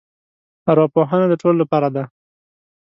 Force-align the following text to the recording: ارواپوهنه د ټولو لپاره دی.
ارواپوهنه 0.69 1.25
د 1.29 1.33
ټولو 1.41 1.55
لپاره 1.63 1.87
دی. 1.95 2.03